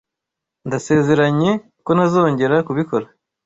[0.67, 1.51] Ndasezeranye
[1.85, 3.05] ko ntazongera kubikora.